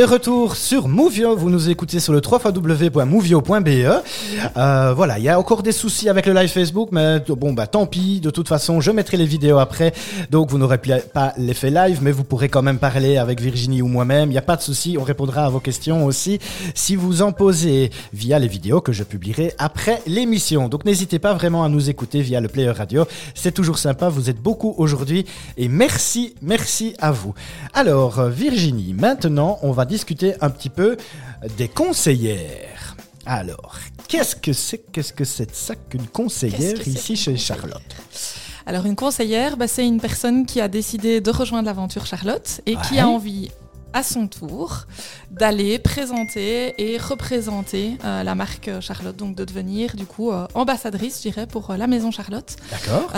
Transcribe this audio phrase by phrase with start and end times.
[0.00, 3.68] De retour sur Movio, vous nous écoutez sur le www.movio.be.
[4.56, 7.66] Euh, voilà, il y a encore des soucis avec le live Facebook, mais bon, bah
[7.66, 9.92] tant pis, de toute façon, je mettrai les vidéos après,
[10.30, 13.88] donc vous n'aurez pas l'effet live, mais vous pourrez quand même parler avec Virginie ou
[13.88, 16.38] moi-même, il n'y a pas de souci, on répondra à vos questions aussi
[16.74, 20.70] si vous en posez via les vidéos que je publierai après l'émission.
[20.70, 23.04] Donc n'hésitez pas vraiment à nous écouter via le player radio,
[23.34, 25.26] c'est toujours sympa, vous êtes beaucoup aujourd'hui,
[25.58, 27.34] et merci, merci à vous.
[27.74, 30.96] Alors, Virginie, maintenant, on va discuter un petit peu
[31.58, 32.96] des conseillères.
[33.26, 33.76] Alors,
[34.08, 37.82] qu'est-ce que c'est qu'est-ce que c'est ça qu'une conseillère ici chez Charlotte
[38.66, 42.76] alors une conseillère, bah, c'est une personne qui a décidé de rejoindre l'aventure Charlotte et
[42.76, 43.50] qui a envie
[43.92, 44.86] à son tour
[45.30, 51.16] d'aller présenter et représenter euh, la marque Charlotte, donc de devenir du coup euh, ambassadrice,
[51.18, 52.56] je dirais, pour euh, la maison Charlotte.
[52.70, 53.10] D'accord.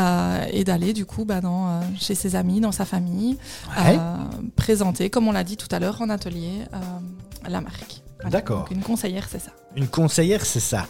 [0.50, 3.36] et d'aller du coup bah, dans, chez ses amis, dans sa famille,
[4.56, 6.64] présenter, comme on l'a dit tout à l'heure en atelier,
[7.48, 8.02] la marque.
[8.30, 8.66] D'accord.
[8.70, 9.50] Une conseillère, c'est ça.
[9.74, 10.86] Une conseillère, c'est ça.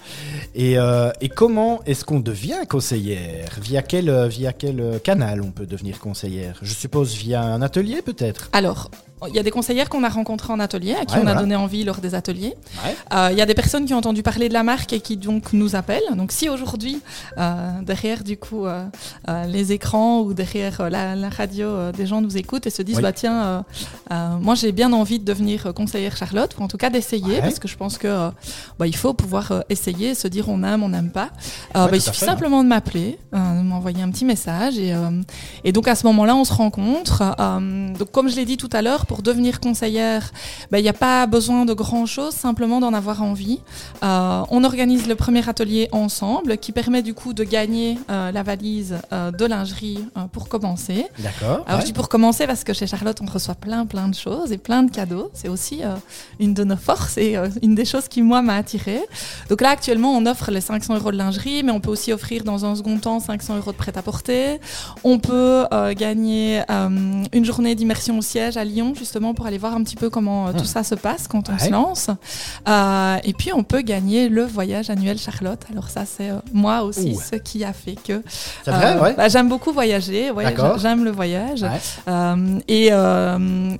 [0.55, 0.77] Et,
[1.20, 3.59] et comment est-ce qu'on devient conseillère?
[3.61, 6.59] Via quel, via quel canal on peut devenir conseillère?
[6.62, 8.51] Je suppose via un atelier peut-être?
[8.53, 8.91] Alors,
[9.28, 11.56] il y a des conseillères qu'on a rencontrées en atelier, à qui on a donné
[11.56, 12.55] envie lors des ateliers.
[13.12, 15.17] Euh, il y a des personnes qui ont entendu parler de la marque et qui
[15.17, 16.03] donc nous appellent.
[16.17, 17.01] Donc si aujourd'hui,
[17.39, 18.84] euh, derrière du coup euh,
[19.48, 23.64] les écrans ou derrière la, radio, des gens nous écoutent et se disent bah tiens,
[24.11, 27.69] moi j'ai bien envie de devenir conseillère Charlotte, ou en tout cas d'essayer, parce que
[27.69, 28.31] je pense que
[28.79, 31.31] bah, il faut pouvoir essayer, se dire on aime, on n'aime pas.
[31.75, 34.95] Bah, il suffit simplement de m'appeler, de m'envoyer un petit message et,
[35.64, 37.23] et donc à ce moment-là on se rencontre.
[37.98, 40.33] donc comme je l'ai dit tout à l'heure pour devenir conseillère,
[40.71, 43.61] ben, il n'y a pas besoin de grand-chose, simplement d'en avoir envie.
[44.03, 48.42] Euh, on organise le premier atelier ensemble qui permet du coup de gagner euh, la
[48.42, 51.09] valise euh, de lingerie pour commencer.
[51.19, 51.63] D'accord.
[51.67, 54.51] Alors je dis pour commencer parce que chez Charlotte, on reçoit plein plein de choses
[54.51, 55.31] et plein de cadeaux.
[55.35, 55.83] C'est aussi
[56.41, 59.03] une de nos forces et une des choses qui moi m'a attirée.
[59.51, 62.45] Donc là actuellement, on offre les 500 euros de lingerie, mais on peut aussi offrir
[62.45, 64.59] dans un second temps 500 euros de prêt-à-porter.
[65.05, 65.67] On peut
[65.98, 70.11] gagner une journée d'immersion au siège à Lyon justement pour aller voir un petit peu
[70.11, 70.64] comment euh, tout hmm.
[70.64, 72.08] ça se passe quand on se lance.
[72.68, 75.58] Euh, et puis on peut gagner le voyage annuel Charlotte.
[75.73, 78.23] Alors ça c'est euh, moi aussi ce qui a fait que
[78.64, 80.30] bah, j'aime beaucoup voyager.
[80.80, 81.67] j'aime le voyage.
[82.68, 82.91] Et,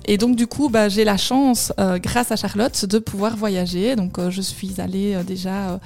[0.05, 3.95] et, donc du coup bah, j'ai la chance grâce à Charlotte de pouvoir voyager.
[3.95, 5.79] Donc je suis allée déjà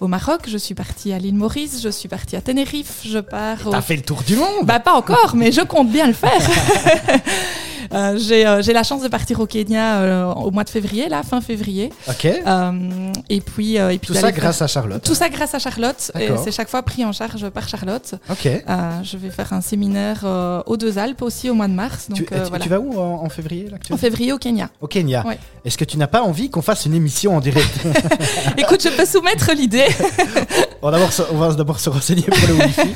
[0.00, 3.58] au Maroc, je suis partie à l'île Maurice, je suis partie à Tenerife, je pars.
[3.68, 6.30] T'as fait le tour du monde Bah pas encore, mais je compte bien le faire.
[7.92, 11.22] Euh, euh, j'ai la chance de partir au Kenya euh, au mois de février, là,
[11.22, 11.90] fin février.
[12.08, 12.24] Ok.
[12.24, 15.02] et puis, et puis tout ça grâce à Charlotte.
[15.02, 16.12] Tout ça grâce à Charlotte.
[16.44, 18.14] C'est chaque fois pris en charge par Charlotte.
[18.30, 18.48] Ok.
[19.02, 20.24] je vais faire un séminaire
[20.66, 22.08] aux Deux Alpes aussi au mois de mars.
[22.08, 24.68] Donc, tu, tu vas où en, février là, En février au Kenya.
[24.80, 25.24] Au Kenya.
[25.64, 27.74] Est-ce que tu n'as pas envie qu'on fasse une émission en direct
[28.58, 29.86] Écoute, je peux soumettre l'idée.
[30.82, 32.94] on, va d'abord se renseigner pour le Wi-Fi.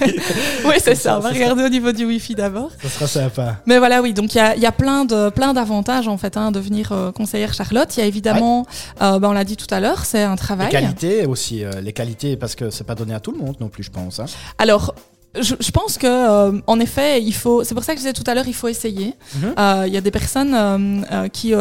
[0.65, 1.19] oui, c'est ça.
[1.19, 2.71] On va regarder au niveau du Wi-Fi d'abord.
[2.83, 3.56] Ça sera sympa.
[3.66, 4.12] Mais voilà, oui.
[4.12, 7.12] Donc il y a, y a plein de plein d'avantages en fait, hein, devenir euh,
[7.12, 7.97] conseillère Charlotte.
[7.97, 8.67] Il y a évidemment,
[9.03, 10.67] euh, ben, on l'a dit tout à l'heure, c'est un travail.
[10.67, 13.56] Les qualités aussi, euh, les qualités parce que c'est pas donné à tout le monde
[13.61, 14.21] non plus, je pense.
[14.21, 14.27] Hein.
[14.59, 14.94] Alors
[15.37, 17.62] je, je, pense que, euh, en effet, il faut.
[17.62, 19.15] C'est pour ça que je disais tout à l'heure, il faut essayer.
[19.34, 19.55] Mhm.
[19.59, 21.53] Euh, il y a des personnes euh, qui,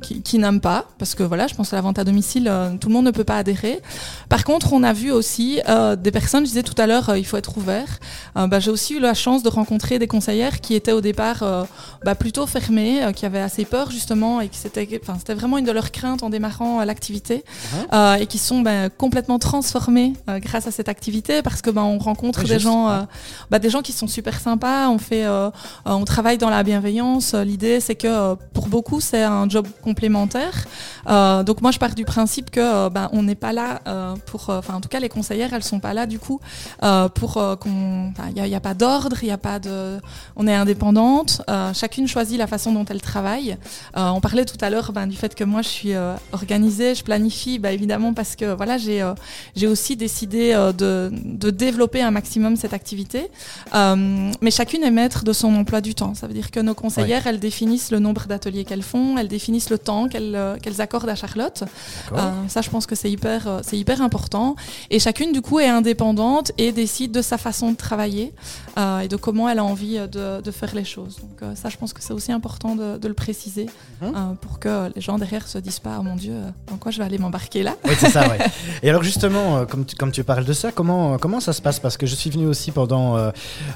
[0.00, 2.50] qui, qui n'aiment pas, parce que voilà, je pense que la vente à domicile,
[2.80, 3.80] tout le monde ne peut pas adhérer.
[4.28, 5.60] Par contre, on a vu aussi
[5.98, 6.44] des personnes.
[6.44, 7.98] Je disais tout à l'heure, il faut être ouvert.
[8.34, 11.66] Bah, J'ai aussi eu la chance de rencontrer des conseillères qui étaient au départ
[12.04, 15.64] bah, plutôt fermées, qui avaient assez peur justement, et qui c'était, enfin, c'était vraiment une
[15.64, 17.44] de leurs craintes en démarrant l'activité,
[17.92, 18.20] mhm.
[18.20, 22.44] et qui sont bah, complètement transformées grâce à cette activité, parce que bah, on rencontre
[22.44, 23.04] des gens euh,
[23.50, 24.88] bah, des gens qui sont super sympas.
[24.88, 25.50] On fait, euh, euh,
[25.86, 27.34] on travaille dans la bienveillance.
[27.34, 30.64] L'idée, c'est que pour beaucoup, c'est un job complémentaire.
[31.06, 33.80] donc moi, je pars du principe que bah, on n'est pas là
[34.26, 36.40] pour, enfin en tout cas, les conseillères, elles sont pas là du coup
[37.14, 40.00] pour qu'on, il n'y a, pas d'ordre, il y a pas de,
[40.36, 41.42] on est indépendante.
[41.74, 43.56] chacune choisit la façon dont elle travaille.
[43.94, 45.92] on parlait tout à l'heure ben, du fait que moi, je suis
[46.32, 49.04] organisée, je planifie, bah, évidemment parce que voilà, j'ai
[49.56, 53.30] j'ai aussi décidé de, de développer un maximum cette activité.
[53.74, 56.14] Euh, mais chacune est maître de son emploi du temps.
[56.14, 59.70] Ça veut dire que nos conseillères, elles définissent le nombre d'ateliers qu'elles font, elles définissent
[59.70, 61.64] le temps qu'elles euh, accordent à Charlotte.
[62.12, 62.18] Euh,
[62.48, 64.56] ça, je pense que c'est hyper, c'est hyper important.
[64.90, 68.32] Et chacune, du coup, est indépendante et décide de sa façon de travailler
[69.02, 71.18] et de comment elle a envie de, de faire les choses.
[71.20, 73.66] Donc ça, je pense que c'est aussi important de, de le préciser
[74.02, 74.36] mhm.
[74.40, 76.34] pour que les gens derrière se disent pas, oh mon Dieu,
[76.68, 77.76] dans quoi je vais aller m'embarquer là.
[77.84, 78.24] Oui, c'est ça,
[78.82, 81.78] Et alors justement, comme tu, comme tu parles de ça, comment, comment ça se passe?
[81.78, 83.30] Parce que je suis venu aussi pendant, euh,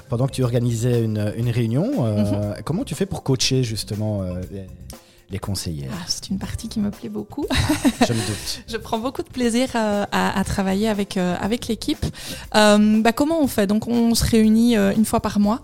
[0.08, 2.06] pendant que tu organisais une, une réunion.
[2.06, 2.62] Euh, mhm.
[2.64, 4.43] Comment tu fais pour coacher justement euh,
[5.30, 7.44] les conseillères ah, C'est une partie qui me plaît beaucoup.
[8.06, 8.62] Je me doute.
[8.69, 12.04] Je prends beaucoup de plaisir à, à, à travailler avec, euh, avec l'équipe.
[12.54, 13.66] Euh, bah, comment on fait?
[13.66, 15.60] Donc on se réunit euh, une fois par mois,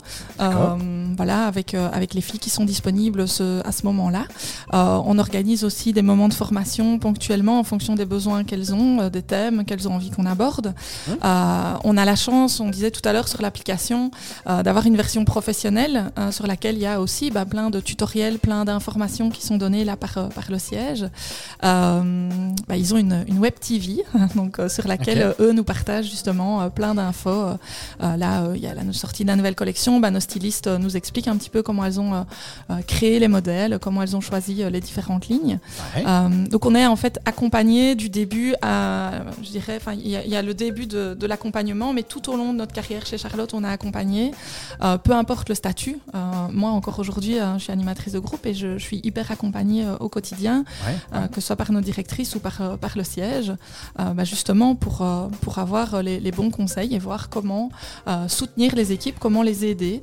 [1.16, 4.26] voilà, avec, avec les filles qui sont disponibles ce, à ce moment-là.
[4.72, 9.22] on organise aussi des moments de formation ponctuellement en fonction des besoins qu'elles ont, des
[9.22, 10.74] thèmes qu'elles ont envie qu'on aborde.
[11.22, 11.78] Hein?
[11.84, 14.10] On a la chance, on disait tout à l'heure sur l'application,
[14.46, 18.64] d'avoir une version professionnelle sur laquelle il y a aussi bah, plein de tutoriels, plein
[18.64, 21.06] d'informations qui sont données là par, par le siège.
[21.62, 22.30] Euh,
[22.68, 24.04] bah, ils ont une, une, web TV,
[24.34, 27.56] donc euh, sur laquelle euh, eux nous partagent justement plein d'infos.
[28.00, 30.00] là, il y a la sortie de la nouvelle collection.
[30.00, 32.26] Bah, nos stylistes nous expliquent un petit peu comment elles ont
[32.86, 35.58] créé les modèles, comment elles ont choisi les différentes lignes.
[36.50, 40.42] donc on est en fait accompagné du début à, je dirais, il y, y, a
[40.42, 43.64] le début de, de l'accompagnement, mais tout au long de notre carrière chez Charlotte, on
[43.64, 44.32] a accompagné,
[45.02, 45.98] peu importe le statut.
[46.52, 49.43] moi encore aujourd'hui, je suis animatrice de groupe et je, je suis hyper accompagnée
[50.00, 50.64] au quotidien,
[51.32, 53.52] que ce soit par nos directrices ou par, euh, par le siège,
[54.00, 57.70] euh, bah justement pour, euh, pour avoir les, les, bons conseils et voir comment
[58.28, 60.02] soutenir les équipes, comment les aider,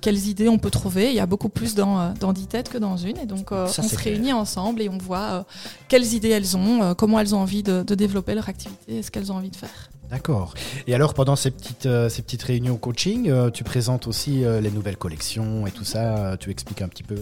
[0.00, 1.10] quelles idées on peut trouver.
[1.10, 3.18] Il y a beaucoup plus dans, dans 10 têtes que dans une.
[3.18, 5.44] Et donc on se réunit ensemble et on voit
[5.88, 9.10] quelles idées elles ont, comment elles ont envie de, de développer leur activité et ce
[9.10, 9.90] qu'elles ont envie de faire.
[10.10, 10.54] D'accord.
[10.86, 15.66] Et alors, pendant ces petites, ces petites réunions coaching, tu présentes aussi les nouvelles collections
[15.66, 16.36] et tout ça.
[16.38, 17.16] tu expliques un petit peu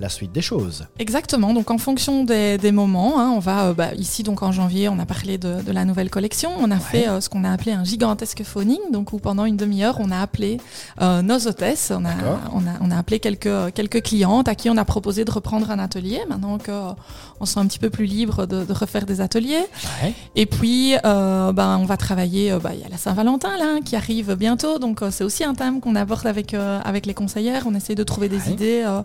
[0.00, 0.86] la suite des choses.
[0.98, 1.52] Exactement.
[1.54, 4.88] Donc, en fonction des, des moments, hein, on va euh, bah, ici donc en janvier,
[4.88, 6.50] on a parlé de, de la nouvelle collection.
[6.58, 6.80] On a ouais.
[6.80, 10.10] fait euh, ce qu'on a appelé un gigantesque phoning, donc où pendant une demi-heure, on
[10.10, 10.58] a appelé
[11.00, 11.92] euh, nos hôtesses.
[11.94, 12.10] On a,
[12.52, 15.70] on a, on a appelé quelques quelques clientes à qui on a proposé de reprendre
[15.70, 16.20] un atelier.
[16.28, 16.92] Maintenant que euh,
[17.40, 19.64] on se sent un petit peu plus libre de, de refaire des ateliers.
[20.02, 20.14] Ouais.
[20.36, 22.56] Et puis, ben, on va travailler.
[22.62, 25.54] Bah, il y a la Saint-Valentin là hein, qui arrive bientôt, donc c'est aussi un
[25.54, 27.64] thème qu'on aborde avec avec les conseillères.
[27.66, 28.52] On essaie de trouver des ouais.
[28.52, 29.00] idées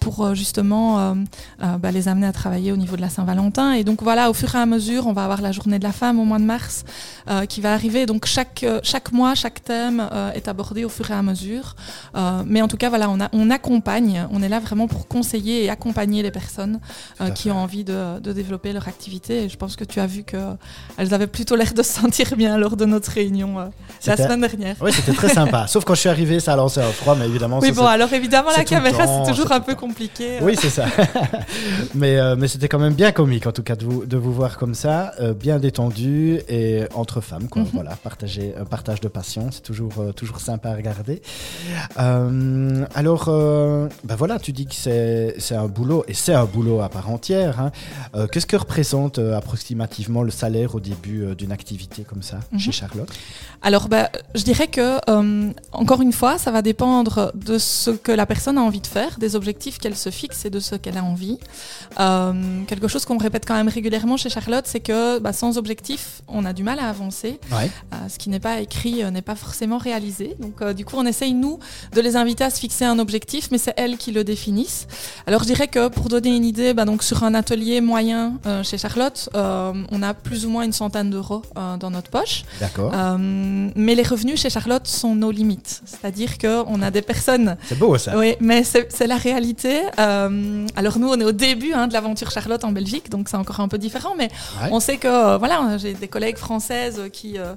[0.00, 1.14] pour pour euh, justement euh,
[1.62, 3.72] euh, bah, les amener à travailler au niveau de la Saint-Valentin.
[3.72, 5.92] Et donc voilà, au fur et à mesure, on va avoir la journée de la
[5.92, 6.84] femme au mois de mars
[7.48, 8.06] qui va arriver.
[8.06, 11.74] Donc chaque, chaque mois, chaque thème est abordé au fur et à mesure.
[12.46, 15.64] mais en tout cas, voilà, on, a, on accompagne, on est là vraiment pour conseiller
[15.64, 16.78] et accompagner les personnes
[17.34, 19.44] qui ont envie de, de, développer leur activité.
[19.44, 22.56] Et je pense que tu as vu qu'elles avaient plutôt l'air de se sentir bien
[22.58, 23.70] lors de notre réunion
[24.06, 24.76] la semaine dernière.
[24.80, 25.66] Oui, c'était très sympa.
[25.66, 27.58] Sauf quand je suis arrivé, ça a lancé un froid, mais évidemment.
[27.60, 30.05] Oui, bon, alors évidemment, la caméra, c'est toujours un peu compliqué.
[30.42, 30.86] Oui, c'est ça.
[31.94, 34.32] mais euh, mais c'était quand même bien comique, en tout cas, de vous, de vous
[34.32, 37.62] voir comme ça, euh, bien détendu et entre femmes, quoi.
[37.62, 37.74] Mm -hmm.
[37.78, 41.16] Voilà, partager, un partage de passion, c'est toujours, euh, toujours sympa à regarder.
[41.98, 43.24] Euh, alors,
[44.08, 44.74] ben voilà, tu dis que
[45.46, 47.54] c'est un boulot, et c'est un boulot à part entière.
[47.60, 47.70] Hein.
[48.30, 52.64] Qu'est-ce que représente approximativement le salaire au début d'une activité comme ça, mm -hmm.
[52.64, 53.12] chez Charlotte?
[53.68, 54.06] Alors, bah,
[54.38, 54.88] je dirais que,
[55.82, 57.14] encore une fois, ça va dépendre
[57.48, 60.50] de ce que la personne a envie de faire, des objectifs qu'elle se fixe et
[60.50, 61.38] de ce qu'elle a envie.
[61.98, 66.22] Euh, quelque chose qu'on répète quand même régulièrement chez Charlotte, c'est que bah, sans objectif,
[66.28, 67.40] on a du mal à avancer.
[67.50, 67.70] Ouais.
[67.92, 70.36] Euh, ce qui n'est pas écrit euh, n'est pas forcément réalisé.
[70.38, 71.58] Donc du coup, on essaye, nous,
[71.94, 74.86] de les inviter à se fixer un objectif, mais c'est elles qui le définissent.
[75.26, 78.78] Alors je dirais que pour donner une idée, bah, donc, sur un atelier moyen chez
[78.78, 82.44] Charlotte, on a plus ou moins une centaine d'euros dans notre poche.
[82.60, 82.92] D'accord.
[83.18, 85.82] mais les revenus chez Charlotte sont nos limites.
[85.84, 87.56] C'est-à-dire qu'on a des personnes...
[87.68, 88.16] C'est beau ça.
[88.16, 89.82] Oui, mais c'est la réalité.
[89.98, 93.36] Euh, alors nous, on est au début hein, de l'aventure Charlotte en Belgique, donc c'est
[93.36, 94.30] encore un peu différent, mais
[94.62, 94.68] ouais.
[94.72, 97.54] on sait que euh, voilà, j'ai des collègues françaises qui euh,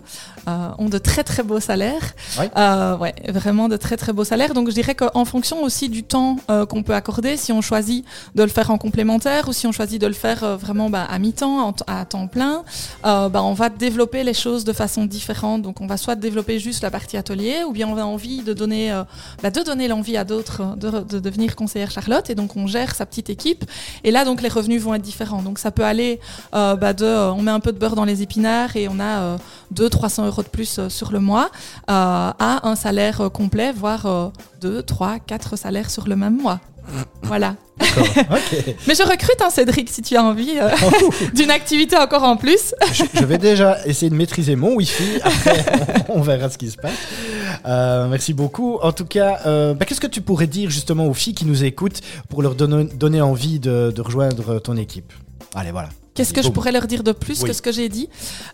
[0.77, 2.49] ont de très très beaux salaires, ouais.
[2.99, 4.53] Ouais, vraiment de très très beaux salaires.
[4.53, 6.37] Donc je dirais qu'en fonction aussi du temps
[6.69, 8.05] qu'on peut accorder, si on choisit
[8.35, 11.19] de le faire en complémentaire ou si on choisit de le faire vraiment bah, à
[11.19, 12.63] mi-temps, à temps plein,
[13.03, 15.61] bah, on va développer les choses de façon différente.
[15.61, 18.53] Donc on va soit développer juste la partie atelier, ou bien on a envie de
[18.53, 18.91] donner,
[19.41, 22.95] bah, de donner l'envie à d'autres de, de devenir conseillère Charlotte et donc on gère
[22.95, 23.65] sa petite équipe.
[24.03, 25.41] Et là donc les revenus vont être différents.
[25.41, 26.19] Donc ça peut aller
[26.53, 28.99] euh, bah, de euh, on met un peu de beurre dans les épinards et on
[28.99, 29.37] a euh,
[29.71, 31.49] 2 300 euros de plus euh, sur le mois
[31.89, 36.59] euh, à un salaire complet voire 2 3 4 salaires sur le même mois.
[37.23, 37.55] Voilà.
[38.29, 38.75] Okay.
[38.87, 41.09] Mais je recrute hein, Cédric si tu as envie euh, oh.
[41.33, 42.73] d'une activité encore en plus.
[42.93, 45.21] je, je, vais déjà essayer de maîtriser mon Wi-Fi.
[45.23, 45.65] Après,
[46.09, 46.93] on, on, verra ce qui se passe.
[47.65, 48.77] Euh, merci beaucoup.
[48.81, 51.63] En tout cas, euh, bah, qu'est-ce que tu pourrais dire justement aux filles qui nous
[51.63, 55.11] écoutent pour leur donner, donner envie de, de rejoindre ton équipe?
[55.55, 55.89] Allez, voilà.
[56.19, 57.47] Qu'est-ce que je pourrais leur dire de plus oui.
[57.47, 58.09] que ce que j'ai dit?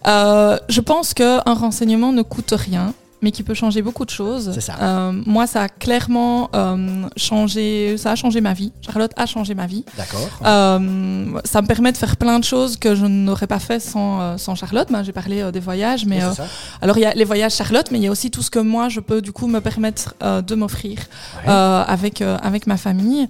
[0.06, 2.94] Euh, Je pense qu'un renseignement ne coûte rien
[3.26, 4.58] mais qui peut changer beaucoup de choses.
[4.60, 4.76] Ça.
[4.80, 8.72] Euh, moi, ça a clairement euh, changé, ça a changé ma vie.
[8.86, 9.84] Charlotte a changé ma vie.
[9.98, 10.30] D'accord.
[10.46, 14.38] Euh, ça me permet de faire plein de choses que je n'aurais pas fait sans,
[14.38, 14.90] sans Charlotte.
[14.92, 16.46] Ben, J'ai parlé des voyages, mais Oui,
[16.84, 18.60] alors il y a les voyages Charlotte, mais il y a aussi tout ce que
[18.60, 21.00] moi je peux du coup me permettre de m'offrir
[21.48, 21.52] Ouais.
[21.52, 23.28] avec avec ma famille.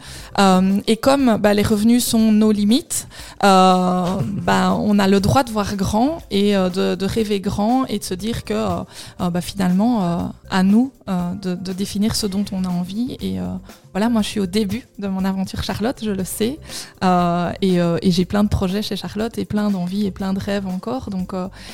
[0.88, 3.08] Et comme bah, les revenus sont nos limites,
[3.42, 8.04] bah, on a le droit de voir grand et de, de rêver grand et de
[8.04, 8.60] se dire que
[9.20, 13.18] bah, finalement euh, à nous euh, de, de définir ce dont on a envie.
[13.22, 13.46] Et euh,
[13.94, 16.60] voilà, moi je suis au début de mon aventure Charlotte, je le sais,
[17.68, 17.75] et,
[18.06, 21.10] et j'ai plein de projets chez Charlotte et plein d'envies et plein de rêves encore.
[21.10, 21.34] Donc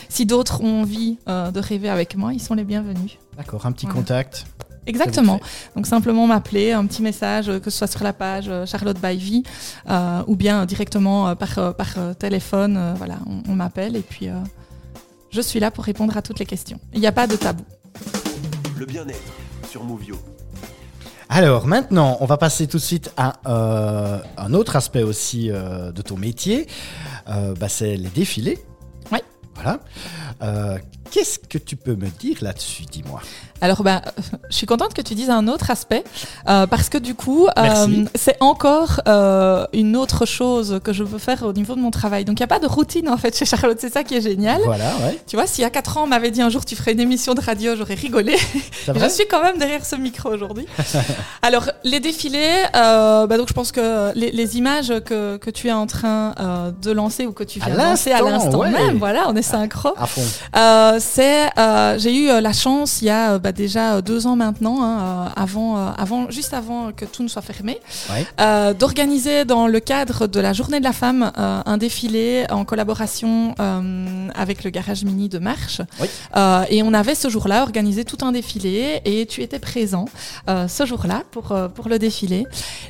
[0.10, 3.18] si d'autres ont envie de rêver avec moi, ils sont les bienvenus.
[3.38, 4.00] D'accord, un petit Voilà.
[4.01, 4.46] contact.
[4.88, 5.39] Exactement.
[5.75, 9.44] Donc simplement m'appeler, un petit message, que ce soit sur la page Charlotte by Vie,
[9.89, 12.75] euh, ou bien directement par, par téléphone.
[12.77, 14.34] euh, voilà, on, on m'appelle et puis euh,
[15.30, 16.80] je suis là pour répondre à toutes les questions.
[16.94, 17.63] Il n'y a pas de tabou.
[18.81, 19.31] Le bien-être
[19.69, 20.15] sur Movio.
[21.29, 25.91] Alors maintenant, on va passer tout de suite à euh, un autre aspect aussi euh,
[25.91, 26.65] de ton métier.
[27.29, 28.57] Euh, bah, c'est les défilés.
[29.11, 29.19] Oui.
[29.53, 29.81] Voilà.
[30.41, 30.77] Euh,
[31.12, 33.21] Qu'est-ce que tu peux me dire là-dessus, dis-moi
[33.60, 34.01] Alors, bah,
[34.50, 36.05] je suis contente que tu dises un autre aspect,
[36.48, 41.17] euh, parce que du coup, euh, c'est encore euh, une autre chose que je veux
[41.17, 42.24] faire au niveau de mon travail.
[42.24, 44.21] Donc, il n'y a pas de routine en fait chez Charlotte, c'est ça qui est
[44.21, 44.62] génial.
[44.63, 45.19] Voilà, ouais.
[45.27, 47.01] Tu vois, s'il y a 4 ans, on m'avait dit un jour tu ferais une
[47.01, 48.38] émission de radio, j'aurais rigolé.
[48.88, 50.65] Je suis quand même derrière ce micro aujourd'hui.
[51.41, 55.67] Alors, les défilés, euh, bah donc je pense que les, les images que, que tu
[55.67, 58.60] es en train euh, de lancer ou que tu À viens de lancer à l'instant,
[58.60, 58.71] ouais.
[58.71, 59.89] même, voilà, on est synchro.
[59.98, 60.21] À fond.
[60.55, 64.27] Euh, c'est, euh, j'ai eu euh, la chance il y a euh, bah, déjà deux
[64.27, 67.79] ans maintenant, hein, avant, avant, juste avant que tout ne soit fermé,
[68.11, 68.25] Ouais.
[68.39, 72.65] euh, d'organiser dans le cadre de la Journée de la Femme euh, un défilé en
[72.65, 75.81] collaboration euh, avec le Garage Mini de Marche.
[76.00, 76.07] Oui.
[76.35, 80.05] Euh, et on avait ce jour-là organisé tout un défilé et tu étais présent
[80.50, 82.45] euh, ce jour-là pour, euh, pour le défilé.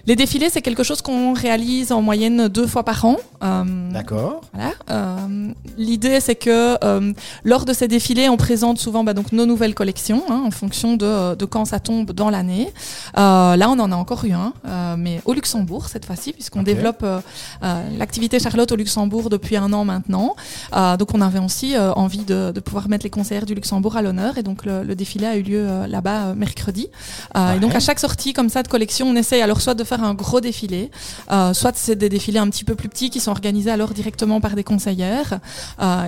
[0.08, 3.18] Les défilés, c'est quelque chose qu'on réalise en moyenne deux fois par an.
[3.92, 4.42] D'accord.
[4.54, 4.72] voilà.
[4.90, 7.14] Euh, L'idée, c'est que euh,
[7.44, 10.96] lors de ces défilés, on présente souvent bah, donc nos nouvelles collections hein, en fonction
[10.96, 12.72] de, de quand ça tombe dans l'année.
[13.18, 16.64] Euh, là, on en a encore eu un, euh, mais au Luxembourg cette fois-ci, puisqu'on
[16.64, 17.20] développe euh,
[17.98, 20.36] l'activité Charlotte au Luxembourg depuis un an maintenant.
[21.00, 24.38] Donc, on avait aussi envie de, de pouvoir mettre les conseillères du Luxembourg à l'honneur,
[24.38, 26.90] et donc le, le défilé a eu lieu là-bas mercredi.
[27.36, 30.04] Et donc, à chaque sortie comme ça de collection, on essaye alors soit de faire
[30.04, 30.92] un gros défilé,
[31.54, 34.56] soit c'est des défilés un petit peu plus petits qui sont organisés alors directement par
[34.56, 35.40] des conseillères.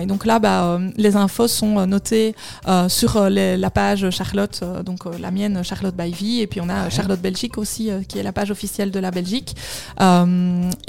[0.02, 2.34] Et donc là, bah, les infos sont euh, notées
[2.66, 6.60] euh, sur euh, les- la page Charlotte, donc la mienne Charlotte by Vie, et puis
[6.60, 6.90] on a Ouais.
[6.90, 9.54] Charlotte Belgique aussi, qui est la page officielle de la Belgique.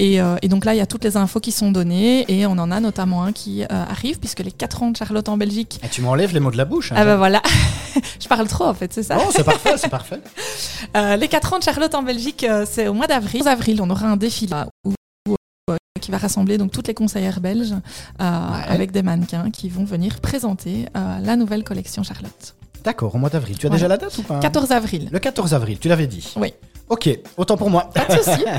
[0.00, 2.52] Et, et donc là, il y a toutes les infos qui sont données, et on
[2.52, 5.78] en a notamment un qui arrive, puisque les 4 ans de Charlotte en Belgique.
[5.84, 6.92] Et tu m'enlèves les mots de la bouche.
[6.92, 7.40] hein, Ah bah voilà,
[8.20, 9.16] je parle trop en fait, c'est ça.
[9.16, 10.20] Non, c'est parfait, c'est parfait.
[11.18, 13.42] Les 4 ans de Charlotte en Belgique, c'est au mois d'avril.
[13.44, 14.54] En avril, on aura un défilé
[14.84, 14.92] où-
[15.98, 17.80] qui va rassembler donc toutes les conseillères belges euh,
[18.20, 22.54] avec des mannequins qui vont venir présenter euh, la nouvelle collection Charlotte.
[22.84, 23.58] D'accord, au mois d'avril.
[23.58, 25.08] Tu as déjà la date ou pas 14 avril.
[25.10, 26.34] Le 14 avril, tu l'avais dit?
[26.36, 26.54] Oui.
[26.88, 27.90] Ok, autant pour moi.
[27.92, 28.44] Pas de souci.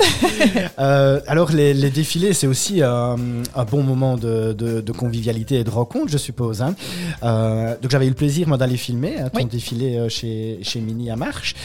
[0.79, 3.15] Euh, alors les, les défilés, c'est aussi euh,
[3.55, 6.61] un bon moment de, de- de convivialité et de rencontre, je suppose.
[6.61, 6.75] hein.
[7.23, 9.45] Euh, donc j'avais eu le plaisir moi d'aller filmer hein, ton Oui.
[9.45, 11.55] défilé chez, chez Mini à Marche.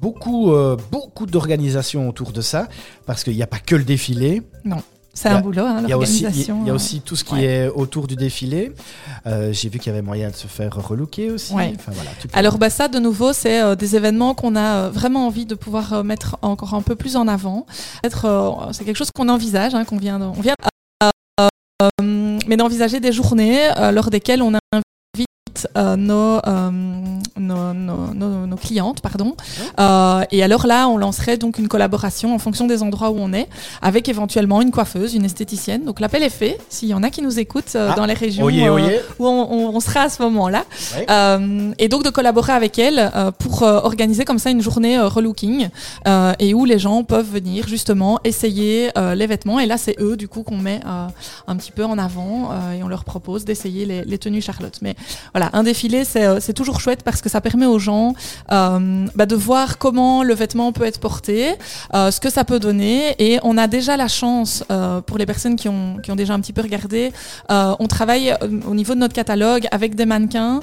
[0.00, 0.52] Beaucoup,
[0.92, 2.68] beaucoup d'organisations autour de ça,
[3.06, 4.42] parce qu'il n'y a pas que le défilé.
[5.18, 7.24] C'est a- un boulot, hein, Il y a aussi, y a euh, aussi tout ce
[7.24, 7.44] qui ouais.
[7.44, 8.72] est autour du défilé.
[9.26, 11.52] Euh, J'ai vu qu'il y avait moyen de se faire relooker aussi.
[11.52, 11.72] Ouais.
[11.76, 14.84] Enfin, voilà, tu peux- Alors bah ça, de nouveau, c'est euh, des événements qu'on a
[14.86, 17.66] euh, vraiment envie de pouvoir mettre encore un peu plus en avant.
[18.04, 20.54] C'est quelque chose qu'on envisage, hein, qu'on vient, de- on vient,
[22.46, 24.52] mais d'envisager des journées lors desquelles on
[25.76, 26.70] euh, nos, euh,
[27.38, 27.74] nos,
[28.46, 29.34] nos, clientes, pardon.
[29.78, 33.32] Euh, et alors là, on lancerait donc une collaboration en fonction des endroits où on
[33.32, 33.48] est,
[33.82, 35.84] avec éventuellement une coiffeuse, une esthéticienne.
[35.84, 36.58] Donc l'appel est fait.
[36.68, 39.00] S'il y en a qui nous écoutent Ah, dans les régions Oyez, oyez.
[39.18, 40.64] où on, on- on sera à ce moment-là.
[41.78, 45.68] Et donc de collaborer avec elle pour organiser comme ça une journée relooking
[46.38, 49.60] et où les gens peuvent venir justement essayer les vêtements.
[49.60, 50.80] Et là, c'est eux du coup qu'on met
[51.46, 54.78] un petit peu en avant et on leur propose d'essayer les, les tenues Charlotte.
[54.82, 54.94] Mais
[55.32, 58.14] voilà, un défilé, c'est euh, c'est toujours chouette parce que ça permet aux gens
[58.52, 61.54] euh, bah, de voir comment le vêtement peut être porté,
[61.94, 63.14] euh, ce que ça peut donner.
[63.18, 66.34] Et on a déjà la chance, euh, pour les personnes qui ont, qui ont déjà
[66.34, 67.12] un petit peu regardé,
[67.48, 68.34] on travaille
[68.66, 70.60] au niveau de notre catalogue avec des mannequins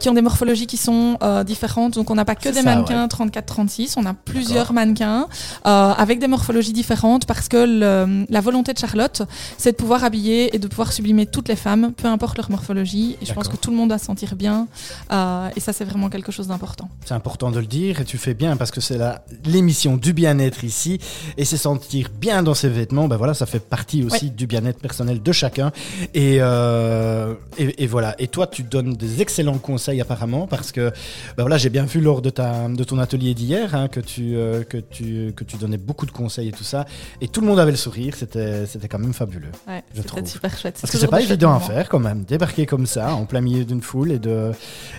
[0.00, 1.94] qui ont des morphologies qui sont différentes.
[1.94, 5.26] Donc on n'a pas que des ça, mannequins 34-36, on a plusieurs mannequins
[5.64, 9.22] avec des morphologies différentes parce que le- la volonté de Charlotte,
[9.56, 13.16] c'est de pouvoir habiller et de pouvoir sublimer toutes les femmes, peu importe leur morphologie.
[13.22, 14.68] Et je pense que tout le monde doit se sentir sentir bien.
[15.10, 16.88] Euh, et ça, c'est vraiment quelque chose d'important.
[17.04, 18.98] C'est important de le dire et tu fais bien parce que c'est
[19.44, 20.98] l'émission du bien-être ici
[21.36, 23.08] et c'est sentir bien dans ses vêtements.
[23.08, 25.72] Ben voilà, ça fait partie aussi du bien-être personnel de chacun.
[26.14, 28.14] Et, euh, et, et voilà.
[28.18, 30.90] Et toi, tu donnes des excellents conseils apparemment parce que
[31.36, 34.36] ben voilà, j'ai bien vu lors de ta de ton atelier d'hier hein, que tu
[34.36, 36.86] euh, que tu que tu donnais beaucoup de conseils et tout ça
[37.20, 38.14] et tout le monde avait le sourire.
[38.16, 39.50] C'était quand même fabuleux.
[39.66, 40.26] Ouais, Je trouve.
[40.26, 40.78] super chouette.
[40.80, 43.64] Parce que c'est pas évident à faire quand même, débarquer comme ça en plein milieu
[43.64, 44.52] d'une foule et de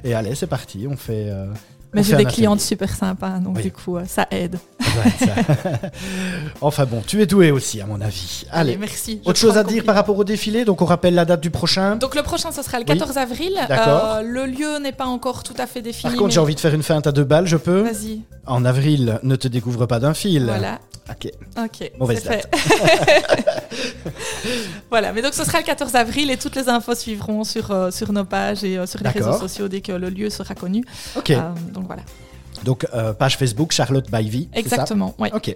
[0.04, 1.30] et allez c'est parti, on fait.
[1.30, 1.46] euh,
[1.94, 3.64] Mais j'ai des clientes super sympas, donc Oui.
[3.64, 4.60] du coup, euh, ça aide.
[4.80, 5.34] Ouais, ça.
[6.62, 8.44] enfin bon, tu es doué aussi à mon avis.
[8.52, 9.22] Allez, merci.
[9.26, 11.96] autre chose à dire par rapport au défilé, donc on rappelle la date du prochain.
[11.96, 12.98] Donc le prochain, ce sera le Oui.
[12.98, 13.54] 14 avril.
[13.68, 14.16] D'accord.
[14.18, 16.04] Euh, le lieu n'est pas encore tout à fait défini.
[16.04, 18.22] Par contre, mais- j'ai envie de faire une feinte à deux balles, je peux Vas-y,
[18.46, 20.44] En avril, ne te découvre pas d'un fil.
[20.46, 20.80] voilà.
[21.10, 21.32] Ok.
[21.58, 22.48] Ok, Mauvaise fait.
[24.89, 27.92] voilà, mais donc ce sera le 14 avril et toutes les infos suivront sur, euh,
[27.92, 30.84] sur nos pages et euh, sur les réseaux sociaux dès que le lieu sera connu.
[31.16, 31.32] Ok.
[31.32, 31.39] Euh,
[31.74, 32.04] donc voilà,
[32.63, 32.86] Donc,
[33.18, 34.50] page Facebook, Charlotte Baivy.
[34.54, 35.16] exactement.
[35.18, 35.32] ouais.
[35.34, 35.56] Ok.